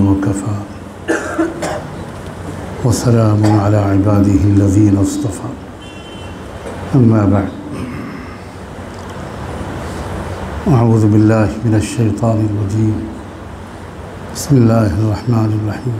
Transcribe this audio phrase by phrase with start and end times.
[0.00, 0.56] وكفى
[2.84, 5.50] وسلام على عباده الذين اصطفى.
[6.94, 7.48] أما بعد.
[10.74, 12.96] أعوذ بالله من الشيطان الرجيم.
[14.34, 15.98] بسم الله الرحمن الرحيم.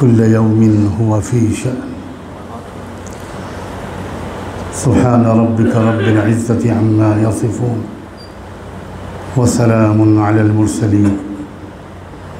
[0.00, 0.60] كل يوم
[1.00, 1.90] هو في شأن.
[4.74, 7.80] سبحان ربك رب العزة عما يصفون.
[9.36, 11.29] وسلام على المرسلين.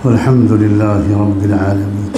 [0.04, 2.12] والحمد لله رب العالمين.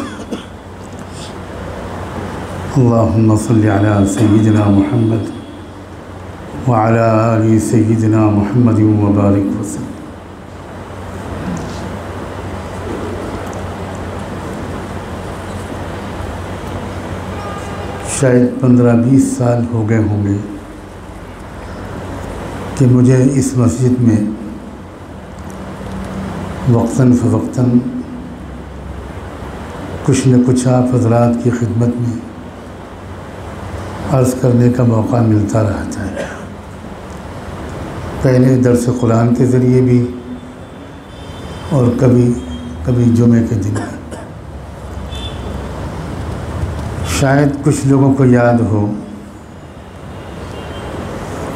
[2.78, 5.24] اللهم صل على سيدنا محمد
[6.68, 9.88] وعلى آل سيدنا محمد وبارك وسلم.
[18.20, 20.36] شاید پندرہ بیس سال ہو گئے ہوں گے
[22.78, 24.20] کہ مجھے اس مسجد میں
[26.70, 27.64] وقتاً فوقتاً
[30.04, 32.18] کچھ نہ کچھ آپ حضرات کی خدمت میں
[34.12, 36.24] عرض کرنے کا موقع ملتا رہتا ہے۔
[38.22, 40.06] پہلے درس قرآن کے ذریعے بھی
[41.70, 42.32] اور کبھی
[42.84, 43.74] کبھی جمعے کے دن۔
[47.20, 48.92] شاید کچھ لوگوں کو یاد ہو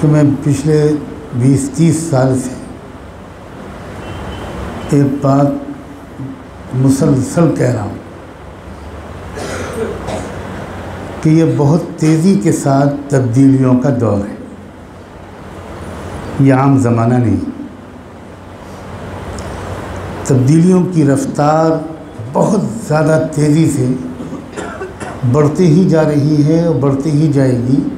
[0.00, 0.92] کہ میں پچھلے
[1.34, 2.65] بیس تیس سال سے
[4.90, 5.46] ایک بات
[6.74, 7.94] مسلسل کہہ رہا ہوں
[11.22, 14.34] کہ یہ بہت تیزی کے ساتھ تبدیلیوں کا دور ہے۔
[16.40, 17.50] یہ عام زمانہ نہیں۔
[20.24, 21.70] تبدیلیوں کی رفتار
[22.32, 23.92] بہت زیادہ تیزی سے
[25.32, 27.88] بڑھتی ہی جا رہی ہے اور بڑھتی ہی جائے گی۔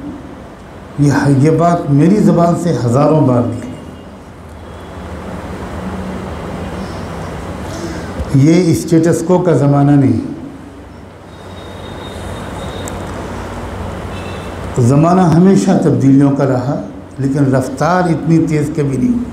[0.99, 3.68] یہ یہ بات میری زبان سے ہزاروں بار نکلی
[8.35, 10.19] یہ اسٹیٹس کو کا زمانہ نہیں۔
[14.81, 16.81] زمانہ ہمیشہ تبدیلیوں کا رہا،
[17.17, 19.23] لیکن رفتار اتنی تیز کبھی نہیں۔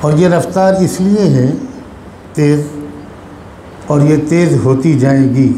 [0.00, 1.52] اور یہ رفتار اس لیے ہے
[2.32, 2.60] تیز،
[3.86, 5.52] اور یہ تیز ہوتی جائے گی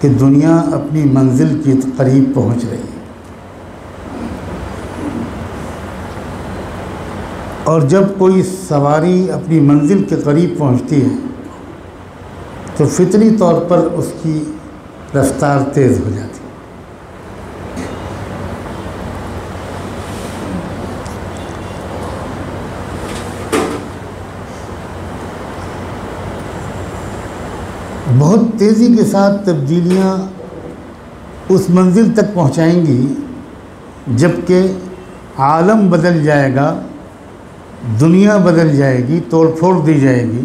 [0.00, 2.89] کہ دنیا اپنی منزل کے قریب پہنچ رہی ہے۔
[7.70, 11.16] اور جب کوئی سواری اپنی منزل کے قریب پہنچتی ہے،
[12.76, 14.44] تو فطری طور پر اس کی
[15.14, 16.48] رفتار تیز ہو جاتی ہے۔
[28.18, 30.16] بہت تیزی کے ساتھ تبدیلیاں
[31.48, 33.06] اس منزل تک پہنچائیں گی
[34.16, 34.66] جبکہ
[35.38, 36.80] عالم بدل جائے گا۔
[38.00, 40.44] دنیا بدل جائے گی، توڑ پھوڑ دی جائے گی۔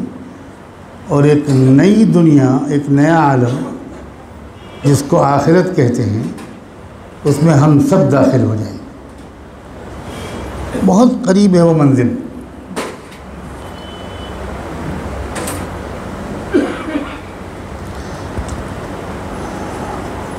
[1.07, 3.75] اور ایک نئی دنیا، ایک نیا عالم
[4.83, 6.23] جس کو آخرت کہتے ہیں،
[7.23, 8.83] اس میں ہم سب داخل ہو جائیں گے۔
[10.85, 12.15] بہت قریب ہے وہ منزل۔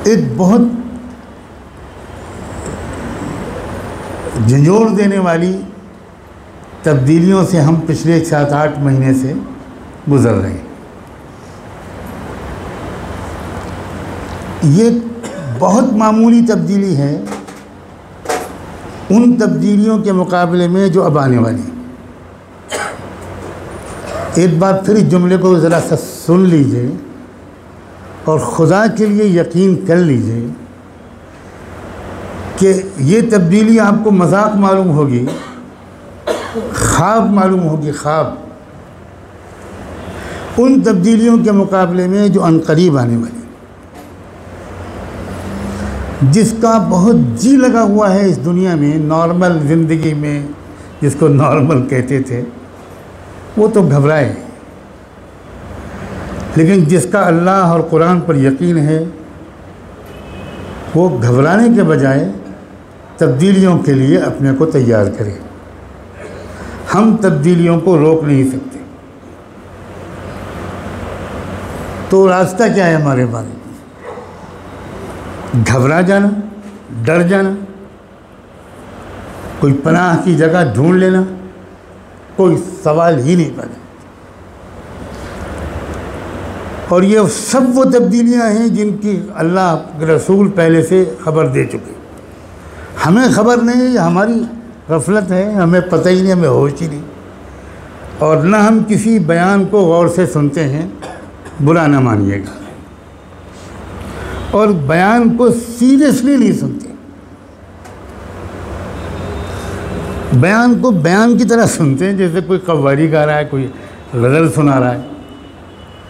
[0.03, 0.61] ایک بہت
[4.47, 5.57] جھنجھوڑ دینے والی
[6.87, 9.33] تبدیلیوں سے ہم پچھلے سات آٹھ مہینے سے
[10.11, 10.65] گزر رہے ہیں۔
[14.63, 14.89] یہ
[15.59, 17.21] بہت معمولی تبدیلی ہے
[19.09, 21.61] ان تبدیلیوں کے مقابلے میں جو اب آنے والی
[24.33, 25.95] ایک بار پھر اس جملے کو ذرا سا
[26.25, 26.87] سن لیجیے
[28.23, 30.47] اور خدا کے لیے یقین کر لیجیے
[32.57, 35.25] کہ یہ تبدیلی آپ کو مذاق معلوم ہوگی۔
[36.73, 38.33] خواب معلوم ہوگی، خواب۔
[40.57, 43.41] ان تبدیلیوں کے مقابلے میں جو عنقریب آنے والی۔
[46.21, 50.47] جس کا بہت جی لگا ہوا ہے اس دنیا میں، نارمل زندگی میں،
[51.01, 52.43] جس کو نارمل کہتے تھے،
[53.57, 54.35] وہ تو گھبرائے۔
[56.55, 59.03] لیکن جس کا اللہ اور قرآن پر یقین ہے،
[60.95, 62.31] وہ گھبرانے کے بجائے
[63.17, 65.31] تبدیلیوں کے لیے اپنے کو تیار کرے۔
[66.93, 68.79] ہم تبدیلیوں کو روک نہیں سکتے۔
[72.09, 73.55] تو راستہ کیا ہے ہمارے بارے میں؟
[75.67, 76.27] گھبرا جانا،
[77.03, 77.49] ڈر جانا،
[79.59, 81.23] کوئی پناہ کی جگہ ڈھونڈ لینا،
[82.35, 83.75] کوئی سوال ہی نہیں پیدا
[86.87, 87.19] اور یہ
[87.51, 91.93] سب وہ تبدیلیاں ہیں جن کی اللہ کے رسول پہلے سے خبر دے چکے۔
[93.05, 94.43] ہمیں خبر نہیں، ہماری
[94.89, 97.01] غفلت ہے، ہمیں پتہ ہی نہیں، ہمیں ہوش ہی نہیں۔
[98.17, 100.87] اور نہ ہم کسی بیان کو غور سے سنتے ہیں،
[101.65, 102.51] برا نہ مانیے گا۔
[104.51, 106.87] اور بیان کو سیریسلی نہیں سنتے۔
[110.33, 113.67] بیان کو بیان کی طرح سنتے ہیں، جیسے کوئی قوالی گا رہا ہے، کوئی
[114.13, 115.01] غزل سنا رہا ہے،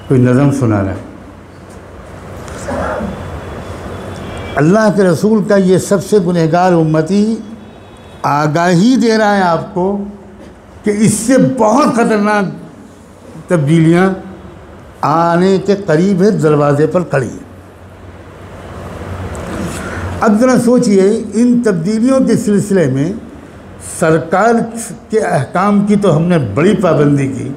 [0.08, 1.08] کوئی نظم سنا رہا ہے۔
[4.56, 7.36] اللہ کے رسول کا یہ سب سے گنہگار امتی
[8.22, 9.86] آگاہی دے رہا ہے آپ کو
[10.84, 12.46] کہ اس سے بہت خطرناک
[13.50, 14.10] تبدیلیاں
[15.02, 17.30] آنے کے قریب ہے دروازے پر کھڑی
[20.22, 23.12] اب ذرا سوچئے، ان تبدیلیوں کے سلسلے میں
[24.00, 24.56] سرکار
[25.10, 27.50] کے احکام کی تو ہم نے بڑی پابندی کی،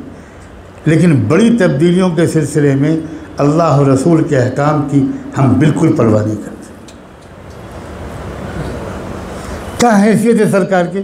[0.87, 2.97] لیکن بڑی تبدیلیوں کے سلسلے میں
[3.39, 5.01] اللہ رسول کے احکام کی
[5.39, 6.60] ہم بالکل پرواہ نہیں کرتے۔
[9.81, 11.03] کیا حیثیت ہے سرکار کی؟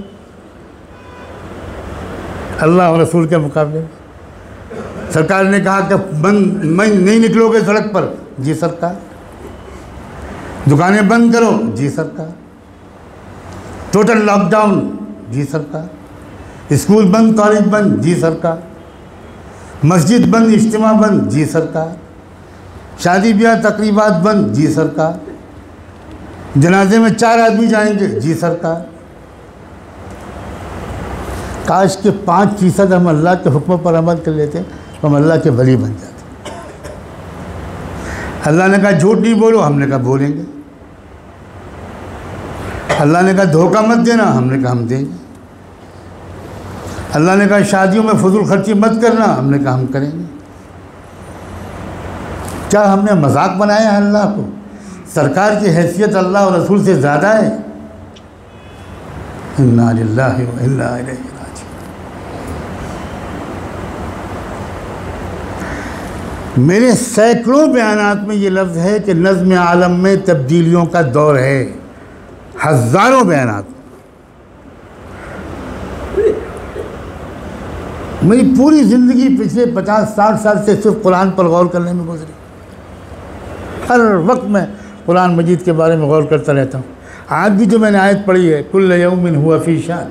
[2.59, 7.61] اللہ و رسول کے مقابلے۔ میں سرکار نے کہا کہ بند، میں نہیں نکلو گے
[7.67, 8.05] سڑک پر۔
[8.39, 8.95] جی سرکار۔
[10.71, 12.27] دکانیں بند کرو۔ جی سرکار۔
[13.91, 14.97] Total lock down.
[15.31, 15.87] جی سرکار۔
[16.69, 18.57] اسکول بند، کالج بند۔ جی سرکار۔
[19.83, 21.89] مسجد بند، اجتماع بند۔ جی سرکار۔
[22.99, 25.13] شادی بیاہ، تقریبات بند۔ جی سرکار۔
[26.57, 28.77] جنازے میں چار آدمی جائیں گے۔ جی سرکار۔
[31.65, 34.59] کاش کے پانچ فیصد ہم اللہ کے حکم پر عمل کر لیتے،
[35.01, 36.17] تو ہم اللہ کے ولی بن جاتے۔
[38.45, 40.43] اللہ نے کہا، جھوٹ نہیں بولو، ہم نے کہا، بولیں گے۔
[42.99, 45.17] اللہ نے کہا، دھوکہ مت دینا، ہم نے کہا، ہم دیں گے۔
[47.13, 50.25] اللہ نے کہا، شادیوں میں فضول خرچی مت کرنا، ہم نے کہا، ہم کریں گے۔
[52.69, 54.51] کیا ہم نے مذاق بنایا ہے اللہ کو؟
[55.15, 57.57] سرکار کی حیثیت اللہ اور رسول سے زیادہ ہے۔
[66.57, 71.73] میرے سینکڑوں بیانات میں یہ لفظ ہے کہ نظم عالم میں تبدیلیوں کا دور ہے۔
[72.67, 73.65] ہزاروں بیانات۔
[78.23, 82.33] میری پوری زندگی پچھلے پچاس ساٹھ سال سے صرف قرآن پر غور کرنے میں گزری۔
[83.89, 84.67] ہر وقت میں
[85.07, 86.95] قرآن مجید کے بارے میں غور کرتا رہتا ہوں۔
[87.29, 90.09] آج بھی جو میں نے آیت پڑھی ہے، کل یومن ہوا فی شان۔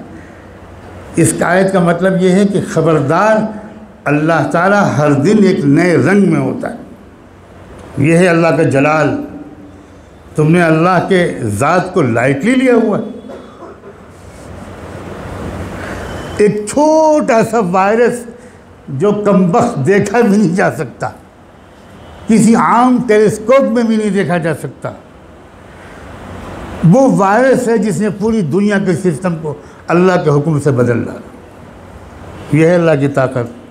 [1.16, 3.38] اس آیت کا مطلب یہ ہے کہ خبردار
[4.04, 6.76] اللہ تعالیٰ ہر دن ایک نئے رنگ میں ہوتا ہے۔
[7.98, 9.24] یہ ہے اللہ کا جلال۔
[10.36, 13.04] تم نے اللہ کے ذات کو لائٹلی لیا ہوا ہے۔
[16.38, 18.26] ایک چھوٹا سا وائرس
[18.88, 21.10] جو کمبخت دیکھا بھی نہیں جا سکتا۔
[22.28, 24.92] کسی عام ٹیلیسکوپ میں بھی نہیں دیکھا جا سکتا۔
[26.92, 29.54] وہ وائرس ہے جس نے پوری دنیا کے سسٹم کو
[29.88, 31.20] اللہ کے حکم سے بدل ڈالا۔
[32.52, 33.66] یہ ہے اللہ کی طاقت۔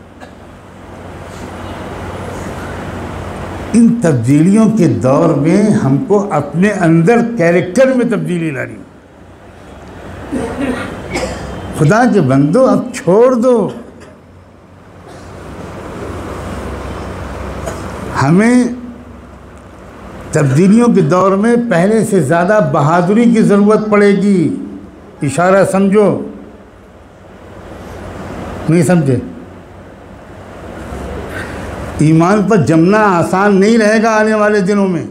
[3.73, 8.77] ان تبدیلیوں کے دور میں ہم کو اپنے اندر کیریکٹر میں تبدیلی لانی۔
[11.79, 13.71] خدا کے بندو، اب چھوڑ دو۔
[18.29, 18.65] ہمیں
[20.33, 24.57] تبدیلیوں کے دور میں پہلے سے زیادہ بہادری کی ضرورت پڑے گی۔
[25.23, 26.29] اشارہ سمجھو۔
[28.69, 29.19] نہیں سمجھے۔
[31.99, 35.07] ایمان پر جمنا آسان نہیں رہے گا آنے والے دنوں میں۔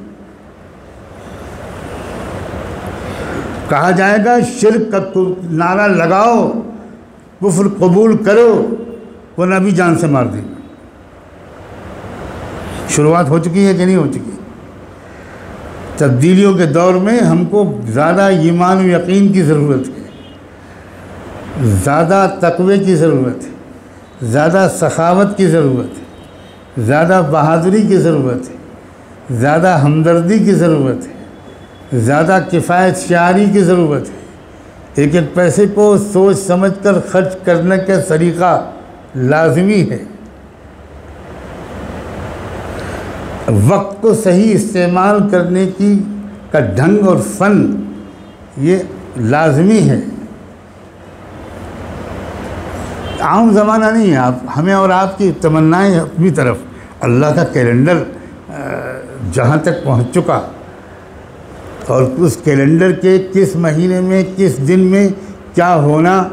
[3.70, 6.51] کہا جائے گا، شرک کا نعرہ لگاؤ،
[7.41, 8.75] کفر قبول کرو
[9.38, 10.52] وہ نبی جان سے مار دیں
[12.90, 14.32] شروعات ہو چکی ہے کہ نہیں ہو چکی
[15.98, 20.04] تبدیلیوں کے دور میں ہم کو زیادہ ایمان و یقین کی ضرورت ہے۔
[21.62, 23.50] زیادہ تقوی کی ضرورت ہے۔
[24.22, 26.04] زیادہ سخاوت کی ضرورت ہے۔
[26.78, 28.56] زیادہ بہادری کی ضرورت ہے۔
[29.32, 31.13] زیادہ ہمدردی کی ضرورت ہے۔
[32.00, 34.16] زیادہ کفایت شعاری کی ضرورت ہے۔
[34.96, 38.72] ایک ایک پیسے کو سوچ سمجھ کر خرچ کرنے کا طریقہ
[39.16, 40.04] لازمی ہے۔
[43.47, 46.03] وقت کو صحیح استعمال کرنے کی
[46.51, 47.75] کا ڈھنگ اور فن
[48.57, 48.77] یہ
[49.17, 50.00] لازمی ہے۔
[53.19, 56.57] عام زمانہ نہیں ہے۔ آپ ہمیں اور آپ کی تمنائیں اپنی طرف۔
[57.00, 58.03] اللہ کا کیلنڈر
[59.31, 60.41] جہاں تک پہنچ چکا۔
[61.88, 65.09] اور اس کیلنڈر کے کس مہینے میں، کس دن میں
[65.53, 66.27] کیا ہونا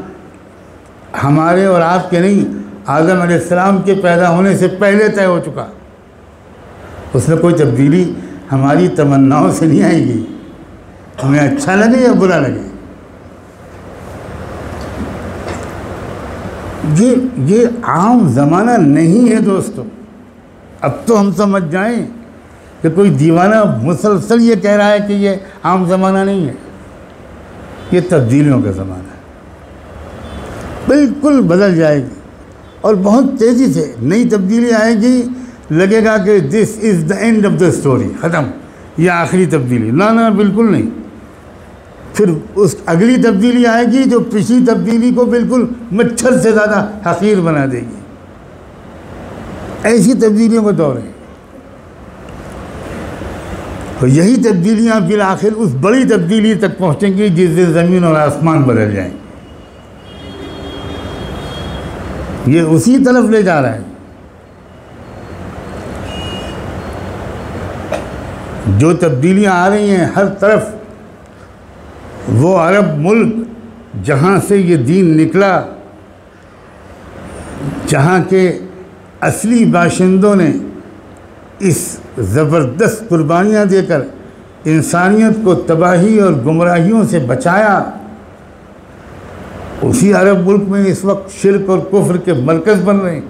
[1.23, 5.39] ہمارے اور آپ کے نہیں۔ آدم علیہ السلام کے پیدا ہونے سے پہلے طے ہو
[5.45, 5.67] چکا۔
[7.13, 8.13] اس میں کوئی تبدیلی
[8.51, 10.25] ہماری تمناؤں سے نہیں آئے گی۔
[11.23, 12.67] ہمیں اچھا لگے یا برا لگے؟
[16.97, 19.83] یہ یہ عام زمانہ نہیں ہے دوستو۔
[20.81, 22.05] اب تو ہم سمجھ جائیں
[22.81, 25.29] کہ کوئی دیوانہ مسلسل یہ کہہ رہا ہے کہ یہ
[25.63, 26.53] عام زمانہ نہیں ہے۔
[27.91, 29.21] یہ تبدیلیوں کا زمانہ ہے۔
[30.87, 32.19] بالکل بدل جائے گی
[32.81, 35.23] اور بہت تیزی سے نئی تبدیلی آئے گی۔
[35.71, 38.43] لگے گا کہ this is the end of the story ختم،
[38.97, 40.89] یہ آخری تبدیلی۔ نہ نہ بالکل نہیں۔
[42.13, 42.25] پھر
[42.55, 47.65] اس اگلی تبدیلی آئے گی جو پچھلی تبدیلی کو بالکل مچھر سے زیادہ حقیر بنا
[47.71, 47.99] دے گی۔
[49.83, 51.11] ایسی تبدیلیوں کا دور ہے۔
[53.99, 58.61] تو یہی تبدیلیاں بالآخر اس بڑی تبدیلی تک پہنچیں گی جس سے زمین اور آسمان
[58.61, 59.11] بدل جائیں
[62.47, 63.90] یہ اسی طرف لے جا رہا ہے۔
[68.67, 70.63] جو تبدیلیاں آ رہی ہیں ہر طرف،
[72.29, 73.35] وہ عرب ملک
[74.03, 75.61] جہاں سے یہ دین نکلا،
[77.87, 78.59] جہاں کے
[79.21, 80.51] اصلی باشندوں نے
[81.59, 84.01] اس زبردست قربانیاں دے کر
[84.65, 87.83] انسانیت کو تباہی اور گمراہیوں سے بچایا،
[89.81, 93.21] اسی عرب ملک میں اس وقت شرک اور کفر کے مرکز بن رہے ہیں۔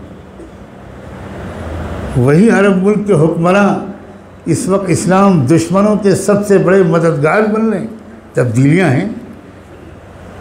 [2.18, 3.91] وہی عرب ملک کے حکمراں
[4.46, 7.88] اس وقت اسلام دشمنوں کے سب سے بڑے مددگار بن رہے ہیں۔
[8.34, 9.10] تبدیلیاں ہیں۔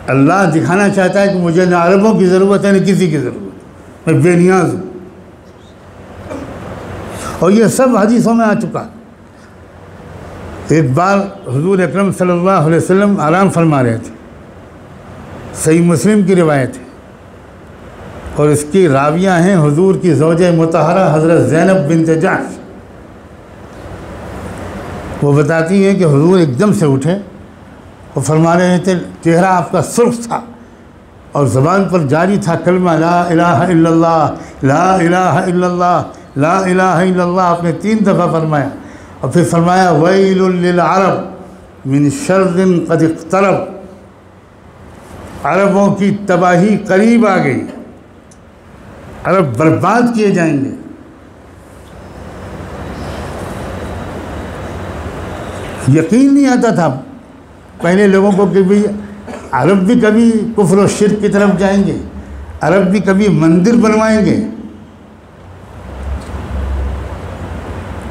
[0.07, 4.09] اللہ دکھانا چاہتا ہے کہ مجھے نہ عربوں کی ضرورت ہے، نہ کسی کی ضرورت
[4.09, 4.83] میں بے نیاز ہوں۔
[7.39, 8.89] اور یہ سب حدیثوں میں آ چکا۔
[10.69, 14.15] ایک بار حضور اکرم صلی اللہ علیہ وسلم آرام فرما رہے تھے۔
[15.55, 16.83] صحیح مسلم کی روایت ہے۔
[18.37, 22.60] اور اس کی راویہ ہیں حضور کی زوجہ متحرہ حضرت زینب بنت جعش
[25.23, 27.13] وہ بتاتی ہیں کہ حضور ایک دم سے اٹھے
[28.15, 30.41] اور فرما رہے تھے چہرہ آپ کا سرخ تھا
[31.33, 36.03] اور زبان پر جاری تھا کلمہ لا الہ الا اللہ، لا الہ الا اللہ،
[36.37, 38.69] لا الہ الا اللہ، آپ نے تین دفعہ فرمایا۔
[39.21, 41.19] اور پھر فرمایا، ویل للعرب
[41.87, 43.55] من شرد قد اقترب۔
[45.43, 47.67] عربوں کی تباہی قریب آ گئی۔
[49.25, 50.80] عرب برباد کیے جائیں گے۔
[55.95, 57.01] یقین نہیں آتا تھا۔
[57.83, 58.83] پہلے لوگوں کو کہ بھی
[59.51, 61.99] عرب بھی کبھی کفر و شرک کی طرف جائیں گے،
[62.61, 64.45] عرب بھی کبھی مندر بنوائیں گے۔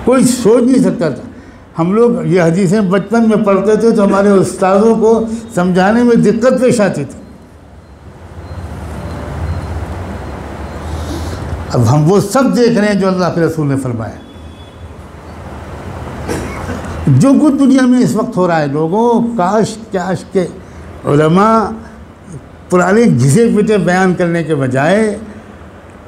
[0.05, 1.24] کوئی سوچ نہیں سکتا تھا۔
[1.79, 6.62] ہم لوگ یہ حدیثیں بچپن میں پڑھتے تھے تو ہمارے استادوں کو سمجھانے میں دقت
[6.62, 7.19] پیش آتی تھی۔
[11.74, 14.28] اب ہم وہ سب دیکھ رہے ہیں جو اللہ کے رسول نے فرمایا۔
[17.18, 20.46] جو کچھ دنیا میں اس وقت ہو رہا ہے، لوگوں، کاش کاش کے
[21.06, 21.60] علماء
[22.70, 25.18] پرانے گھسے پٹے بیان کرنے کے بجائے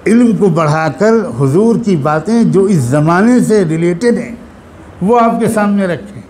[0.08, 4.36] علم کو بڑھا کر حضور کی باتیں جو اس زمانے سے ریلیٹڈ ہیں،
[5.02, 6.22] وہ آپ کے سامنے رکھیں۔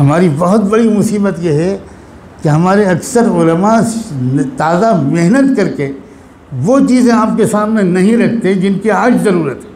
[0.00, 1.78] ہماری بہت بڑی مصیبت یہ ہے
[2.42, 3.78] کہ ہمارے اکثر علماء
[4.56, 5.92] تازہ محنت کر کے
[6.62, 9.70] وہ چیزیں آپ کے سامنے نہیں رکھتے جن کی آج ضرورت ہے۔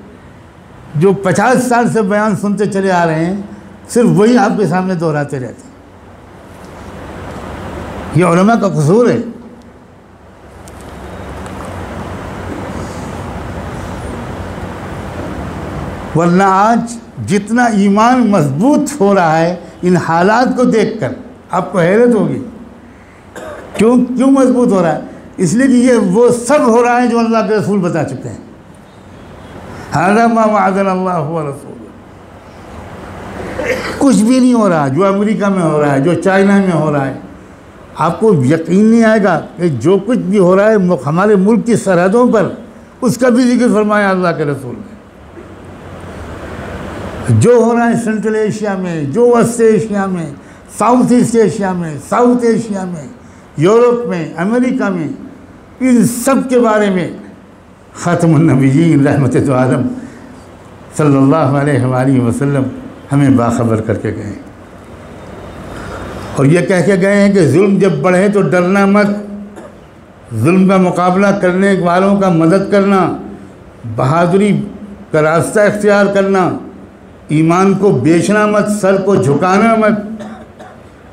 [0.94, 3.37] جو پچاس سال سے بیان سنتے چلے آ رہے ہیں،
[3.88, 5.72] صرف وہی آپ کے سامنے دہراتے رہتے ہیں۔
[8.14, 9.16] یہ علماء کا قصور ہے۔
[16.16, 16.78] ورنہ آج
[17.30, 21.12] جتنا ایمان مضبوط ہو رہا ہے، ان حالات کو دیکھ کر
[21.50, 22.42] آپ کو حیرت ہوگی۔
[23.75, 25.00] کیوں کیوں مضبوط ہو رہا ہے؟
[25.37, 28.28] اس لیے کہ یہ وہ سب ہو رہا ہے جو اللہ کے رسول بتا چکے
[28.28, 28.41] ہیں۔
[29.94, 31.80] ما وعدنا اللہ رسول
[33.99, 36.92] کچھ بھی نہیں ہو رہا جو امریکہ میں ہو رہا ہے، جو چائنا میں ہو
[36.92, 37.18] رہا ہے،
[37.96, 41.66] آپ کو یقین نہیں آئے گا کہ جو کچھ بھی ہو رہا ہے ہمارے ملک
[41.66, 42.49] کی سرحدوں پر
[43.00, 44.90] اس کا بھی ذکر فرمایا اللہ کے رسول نے۔
[47.40, 50.30] جو ہو رہا ہے سینٹرل ایشیا میں، جو وسط ایشیا میں،
[50.78, 53.06] ساؤتھ ایسٹ ایشیا میں، ساؤتھ ایشیا میں،
[53.56, 55.08] یورپ میں، امریکہ میں،
[55.80, 57.08] ان سب کے بارے میں
[57.94, 59.82] خاتم النبیین رحمت تو عالم
[60.96, 62.62] صلی اللہ علیہ وآلہ وسلم
[63.12, 64.32] ہمیں باخبر کر کے گئے
[66.37, 69.06] اور یہ کہہ کے گئے ہیں کہ ظلم جب بڑھے تو ڈرنا مت۔
[70.34, 73.16] ظلم کا مقابلہ کرنے والوں کا مدد کرنا،
[73.96, 74.61] بہادری
[75.11, 76.49] کا راستہ اختیار کرنا،
[77.28, 80.22] ایمان کو بیچنا مت، سر کو جھکانا مت۔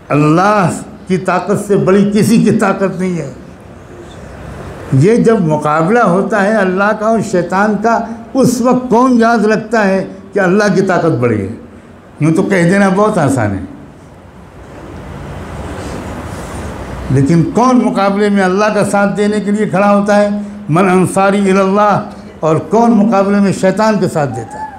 [0.09, 0.69] اللہ
[1.07, 3.33] کی طاقت سے بڑی کسی کی طاقت نہیں ہے۔
[4.93, 8.00] یہ جب مقابلہ ہوتا ہے اللہ کا اور شیطان کا،
[8.34, 11.55] اس وقت کون یاد رکھتا ہے کہ اللہ کی طاقت بڑی ہے؟
[12.19, 13.60] یوں تو کہہ دینا بہت آسان ہے۔
[17.10, 20.29] لیکن کون مقابلے میں اللہ کا ساتھ دینے کے لیے کھڑا ہوتا ہے؟
[20.69, 22.00] من انصاری اللہ
[22.39, 24.69] اور کون مقابلے میں شیطان کے ساتھ دیتا ہے؟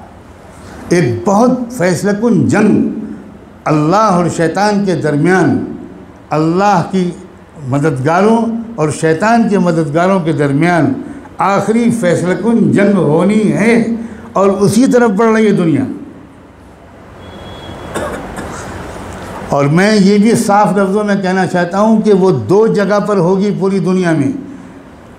[0.88, 2.88] ایک بہت فیصلہ کن جنگ
[3.64, 5.76] اللہ اور شیطان کے درمیان
[6.30, 7.10] اللہ کی
[7.68, 8.38] مددگاروں
[8.74, 10.92] اور شیطان کے مددگاروں کے درمیان
[11.38, 13.86] آخری فیصلہ کن جنگ ہونی ہے
[14.32, 15.84] اور اسی طرف بڑھ رہی ہے دنیا۔
[19.48, 23.16] اور میں یہ بھی صاف لفظوں میں کہنا چاہتا ہوں کہ وہ دو جگہ پر
[23.16, 24.32] ہوگی پوری دنیا میں۔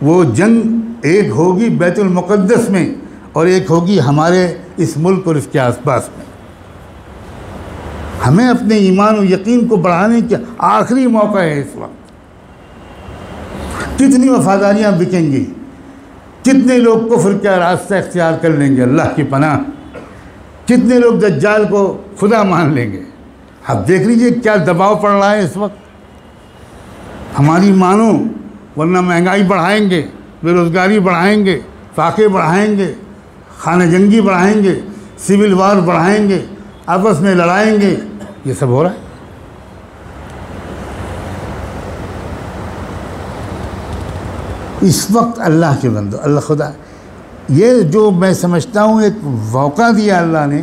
[0.01, 0.61] وہ جنگ
[1.01, 2.95] ایک ہوگی بیت المقدس میں
[3.31, 6.25] اور ایک ہوگی ہمارے اس ملک اور اس کے آس پاس میں۔
[8.27, 12.00] ہمیں اپنے ایمان و یقین کو بڑھانے کے آخری موقع ہے اس وقت
[14.01, 15.45] کتنی وفاداریاں بکیں گی؟
[16.41, 19.59] کتنے لوگ کفر کا راستہ اختیار کر لیں گے اللہ کی پناہ؟
[20.65, 23.03] کتنے لوگ دجال کو خدا مان لیں گے؟
[23.67, 25.77] اب دیکھ لیجیے کیا دباؤ پڑ رہا ہے اس وقت۔
[27.39, 28.11] ہماری مانو،
[28.79, 30.05] ورنہ مہنگائی بڑھائیں گے
[30.43, 31.59] بے روزگاری بڑھائیں گے،
[31.95, 32.93] فاقے بڑھائیں گے،
[33.57, 34.79] خانہ جنگی بڑھائیں گے،
[35.17, 36.45] سول وار بڑھائیں گے،
[36.85, 37.95] آپس میں لڑائیں گے۔
[38.45, 39.10] یہ سب ہو رہا ہے۔
[44.81, 46.71] اس وقت اللہ کے بندو اللہ خدا،
[47.49, 49.13] یہ جو میں سمجھتا ہوں، ایک
[49.51, 50.61] موقع دیا اللہ نے،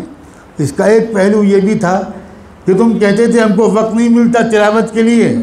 [0.58, 2.00] اس کا ایک پہلو یہ بھی تھا
[2.64, 5.37] کہ تم کہتے تھے ہم کو وقت نہیں ملتا تلاوت کے لیے۔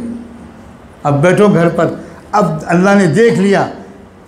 [1.03, 1.87] اب بیٹھو گھر پر،
[2.31, 3.65] اب اللہ نے دیکھ لیا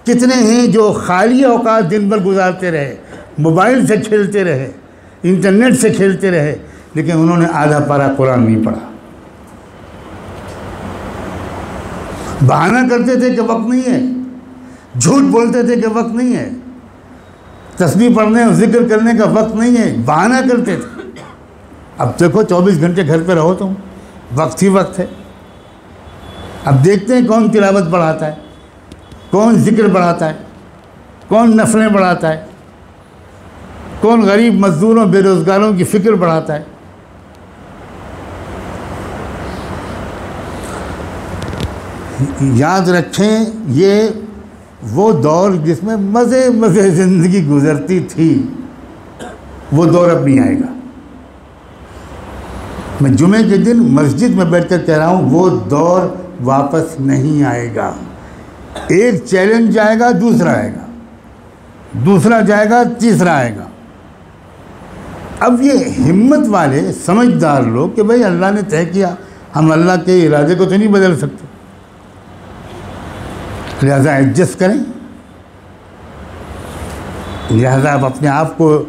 [0.03, 2.95] کتنے ہیں جو خالی اوقات دن بھر گزارتے رہے،
[3.37, 4.71] موبائل سے کھیلتے رہے،
[5.23, 6.57] انٹرنیٹ سے کھیلتے رہے،
[6.93, 8.79] لیکن انہوں نے آدھا پارا قرآن نہیں پڑھا۔
[12.41, 14.16] بہانہ کرتے تھے کہ وقت نہیں ہے۔
[14.99, 16.49] جھوٹ بولتے تھے کہ وقت نہیں ہے۔
[17.77, 21.11] تصویر پڑھنے اور ذکر کرنے کا وقت نہیں ہے، بہانہ کرتے تھے۔
[21.97, 23.73] اب دیکھو، چوبیس گھنٹے گھر پہ رہو تم،
[24.35, 25.05] وقت ہی وقت ہے۔
[26.65, 28.35] اب دیکھتے ہیں کون تلاوت بڑھاتا ہے،
[29.29, 30.33] کون ذکر بڑھاتا ہے،
[31.27, 32.45] کون نفلیں بڑھاتا ہے،
[34.01, 36.63] کون غریب مزدوروں، بے روزگاروں کی فکر بڑھاتا ہے۔
[42.39, 44.07] یاد رکھیں، یہ
[44.83, 48.47] وہ دور جس میں مزے مزے زندگی گزرتی تھی،
[49.71, 50.73] وہ دور اب نہیں آئے گا۔
[53.01, 56.01] میں جمعے کے دن مسجد میں بیٹھ کر کہہ رہا ہوں، وہ دور
[56.43, 57.93] واپس نہیں آئے گا۔
[58.87, 60.85] ایک چیلنج جائے گا، دوسرا آئے گا۔
[61.93, 63.65] دوسرا جائے گا، تیسرا آئے گا۔
[65.39, 69.15] اب یہ ہمت والے سمجھدار لوگ کہ بھائی اللہ نے طے کیا،
[69.55, 71.46] ہم اللہ کے ارادے کو تو نہیں بدل سکتے۔
[73.83, 74.83] لہذا ایڈجسٹ کریں۔
[77.51, 78.83] لہذا آپ اپنے آپ کو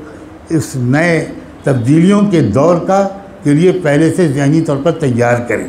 [0.48, 1.28] اس نئے
[1.62, 3.08] تبدیلیوں کے دور کا،
[3.42, 5.68] کے لیے پہلے سے ذہنی طور پر تیار کریں۔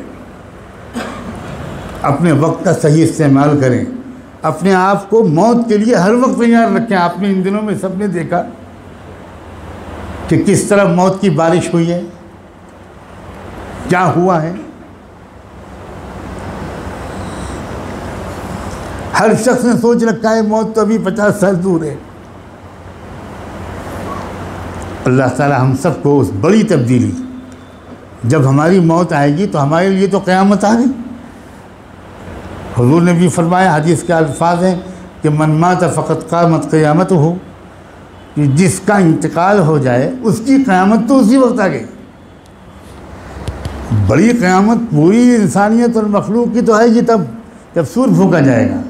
[2.01, 3.85] اپنے وقت کا صحیح استعمال کریں۔
[4.41, 7.73] اپنے آپ کو موت کے لیے ہر وقت تیار رکھیں۔ آپ نے ان دنوں میں
[7.81, 8.43] سب نے دیکھا
[10.27, 12.01] کہ کس طرح موت کی بارش ہوئی ہے،
[13.89, 14.53] کیا ہوا ہے۔
[19.19, 21.95] ہر شخص نے سوچ رکھا ہے، موت تو ابھی پچاس سال دور ہے۔
[25.05, 27.11] اللہ تعالیٰ ہم سب کو اس بڑی تبدیلی،
[28.23, 30.91] جب ہماری موت آئے گی تو ہمارے لیے تو قیامت آ گئی
[32.77, 34.75] حضور نے بھی فرمایا، حدیث کے الفاظ ہیں
[35.21, 37.33] کہ من مات فقط قامت قیامت ہو
[38.35, 41.85] کہ جس کا انتقال ہو جائے، اس کی قیامت تو اسی وقت آ گئی
[44.07, 47.21] بڑی قیامت پوری انسانیت اور مخلوق کی تو ہے گی تب،
[47.75, 48.81] جب سور پھونکا جائے گا۔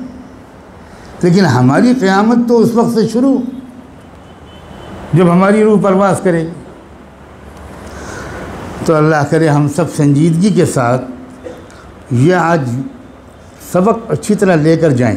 [1.22, 3.38] لیکن ہماری قیامت تو اس وقت سے شروع،
[5.14, 6.50] جب ہماری روح پرواز کرے گی۔
[8.86, 11.02] تو اللہ کرے ہم سب سنجیدگی کے ساتھ
[12.12, 12.62] یہ آج
[13.72, 15.16] سبق اچھی طرح لے کر جائیں۔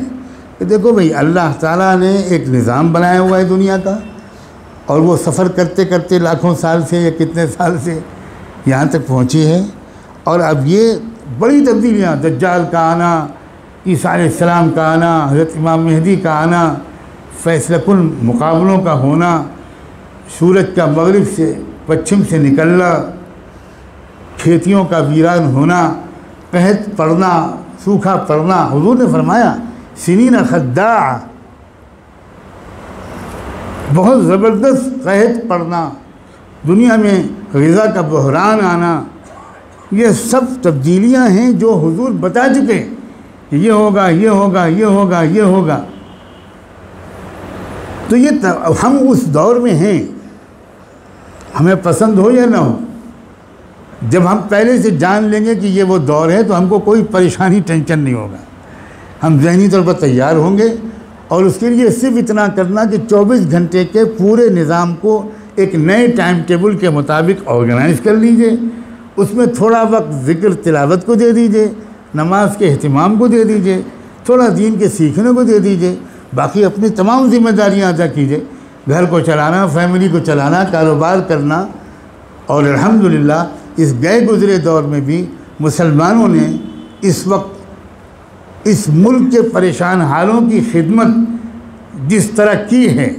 [0.59, 3.99] کہ دیکھو بھئی اللہ تعالیٰ نے ایک نظام بنایا ہوا ہے دنیا کا،
[4.87, 7.99] اور وہ سفر کرتے کرتے لاکھوں سال سے یا کتنے سال سے
[8.67, 9.65] یہاں تک پہنچی ہے۔
[10.25, 10.93] اور اب یہ
[11.39, 13.27] بڑی تبدیلیاں، دجال کا آنا
[13.87, 16.63] عیسیٰ علیہ السلام کا آنا، حضرت امام مہدی کا آنا،
[17.43, 19.31] فیصلہ کن مقابلوں کا ہونا،
[20.39, 21.53] سورج کا مغرب سے
[21.87, 22.91] پچھم سے نکلنا،
[24.39, 25.81] کھیتیوں کا ویران ہونا،
[26.51, 27.33] قحط پڑنا،
[27.85, 29.55] سوکھا پڑنا، حضور نے فرمایا،
[30.05, 31.19] سنین خدا
[33.95, 35.89] بہت زبردست قحط پڑنا،
[36.69, 37.23] دنیا میں
[37.55, 39.03] غذا کا بحران آنا،
[39.91, 42.85] یہ سب تبدیلیاں ہیں جو حضور بتا چکے۔
[43.53, 45.85] ہیں یہ ہوگا یہ ہوگا یہ ہوگا یہ ہوگا۔
[48.09, 48.29] تو یہ
[48.83, 50.07] ہم اس دور میں ہیں۔
[51.61, 52.79] ہمیں پسند ہو یا نہ ہو؟
[54.11, 56.79] جب ہم پہلے سے جان لیں گے کہ یہ وہ دور ہے تو ہم کو
[56.79, 58.37] کوئی پریشانی، ٹینشن نہیں ہوگا۔
[59.27, 60.65] ہم ذہنی طور پر تیار ہوں گے
[61.29, 65.75] اور اس کے لیے صرف اتنا کرنا کہ چوبیس گھنٹے کے پورے نظام کو ایک
[65.75, 68.51] نئے ٹائم ٹیبل کے مطابق آرگنائز کر لیجیے۔
[69.17, 71.69] اس میں تھوڑا وقت ذکر تلاوت کو دے دیجیے۔
[72.15, 73.83] نماز کے اہتمام کو دے دیجیے،
[74.25, 75.97] تھوڑا دین کے سیکھنے کو دے دیجیے،
[76.35, 78.41] باقی اپنی تمام ذمہ داریاں ادا کیجیے۔
[78.89, 81.67] گھر کو چلانا فیملی کو چلانا، کاروبار کرنا۔
[82.47, 85.27] اور الحمدللہ، اس گئے گزرے دور میں بھی
[85.61, 86.57] مسلمانوں نے
[87.01, 87.63] اس وقت
[88.65, 91.07] اس ملک کے پریشان حالوں کی خدمت
[92.09, 93.17] جس طرح کی ہے،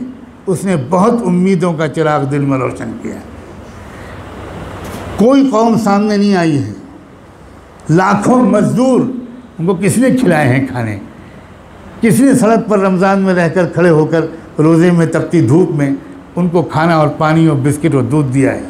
[0.48, 3.16] اس نے بہت امیدوں کا چراغ دل میں روشن کیا۔
[5.16, 6.74] کوئی قوم سامنے نہیں آئی ہے۔
[7.90, 9.00] لاکھوں مزدور
[9.60, 11.00] ان کو کس نے کھلائے ہیں کھانے؟
[12.02, 14.26] کس نے سڑک پر رمضان میں رہ کر کھڑے ہو کر
[14.60, 15.92] روزے میں تپتی دھوپ میں
[16.36, 18.62] ان کو کھانا اور پانی اور بسکٹ اور دودھ دیا ہے؟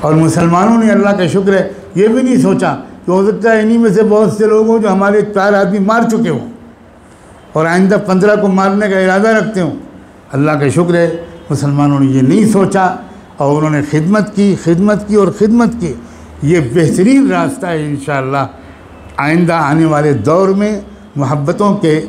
[0.00, 3.60] اور مسلمانوں نے اللہ کا شکر ہے، یہ بھی نہیں سوچا کہ ہو سکتا ہے
[3.60, 6.50] انہی میں سے بہت سے لوگ ہوں جو ہمارے چار آدمی مار چکے ہوں
[7.52, 9.76] اور آئندہ پندرہ کو مارنے کا ارادہ رکھتے ہوں۔
[10.32, 11.16] اللہ کا شکر ہے،
[11.50, 12.96] مسلمانوں نے یہ نہیں سوچا
[13.36, 15.92] اور انہوں نے خدمت کی خدمت کی اور خدمت کی۔
[16.42, 18.46] یہ بہترین راستہ ہے انشاءاللہ
[19.16, 20.80] آئندہ آنے والے دور میں
[21.16, 22.00] محبتوں کے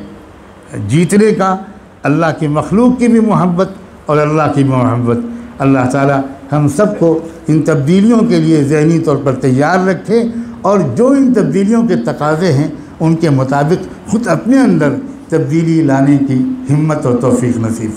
[0.87, 1.55] جیتنے کا،
[2.03, 3.69] اللہ کی مخلوق کی بھی محبت
[4.05, 5.17] اور اللہ کی بھی محبت۔
[5.59, 6.13] اللہ تعالی
[6.51, 7.17] ہم سب کو
[7.47, 10.21] ان تبدیلیوں کے لیے ذہنی طور پر تیار رکھے
[10.61, 12.67] اور جو ان تبدیلیوں کے تقاضے ہیں،
[12.99, 14.95] ان کے مطابق خود اپنے اندر
[15.29, 17.91] تبدیلی لانے کی ہمت اور توفیق نصیب